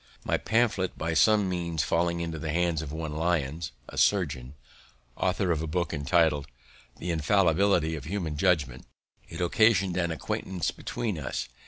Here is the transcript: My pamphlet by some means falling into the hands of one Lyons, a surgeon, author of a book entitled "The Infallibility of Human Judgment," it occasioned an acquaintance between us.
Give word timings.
My 0.23 0.35
pamphlet 0.39 0.97
by 0.97 1.13
some 1.13 1.47
means 1.47 1.83
falling 1.83 2.21
into 2.21 2.39
the 2.39 2.51
hands 2.51 2.81
of 2.81 2.91
one 2.91 3.13
Lyons, 3.15 3.71
a 3.87 3.99
surgeon, 3.99 4.55
author 5.15 5.51
of 5.51 5.61
a 5.61 5.67
book 5.67 5.93
entitled 5.93 6.47
"The 6.97 7.11
Infallibility 7.11 7.95
of 7.95 8.05
Human 8.05 8.35
Judgment," 8.35 8.87
it 9.29 9.41
occasioned 9.41 9.97
an 9.97 10.09
acquaintance 10.09 10.71
between 10.71 11.19
us. 11.19 11.47